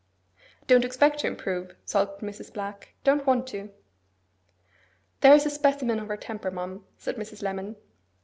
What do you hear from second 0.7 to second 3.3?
expect to improve,' sulked Mrs. Black. 'Don't